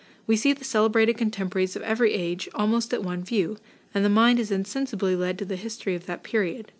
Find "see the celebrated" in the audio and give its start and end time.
0.35-1.19